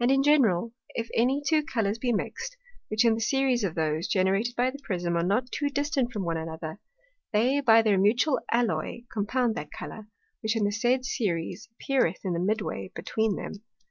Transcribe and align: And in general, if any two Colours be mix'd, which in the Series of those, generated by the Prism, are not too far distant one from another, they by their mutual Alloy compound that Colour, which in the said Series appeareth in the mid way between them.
And 0.00 0.10
in 0.10 0.22
general, 0.22 0.72
if 0.94 1.10
any 1.12 1.42
two 1.46 1.62
Colours 1.62 1.98
be 1.98 2.10
mix'd, 2.10 2.56
which 2.88 3.04
in 3.04 3.12
the 3.12 3.20
Series 3.20 3.62
of 3.62 3.74
those, 3.74 4.08
generated 4.08 4.56
by 4.56 4.70
the 4.70 4.78
Prism, 4.82 5.18
are 5.18 5.22
not 5.22 5.52
too 5.52 5.66
far 5.66 5.74
distant 5.74 6.06
one 6.14 6.24
from 6.24 6.28
another, 6.38 6.80
they 7.34 7.60
by 7.60 7.82
their 7.82 7.98
mutual 7.98 8.40
Alloy 8.50 9.02
compound 9.12 9.54
that 9.56 9.70
Colour, 9.70 10.06
which 10.40 10.56
in 10.56 10.64
the 10.64 10.72
said 10.72 11.04
Series 11.04 11.68
appeareth 11.72 12.24
in 12.24 12.32
the 12.32 12.40
mid 12.40 12.62
way 12.62 12.90
between 12.94 13.36
them. 13.36 13.52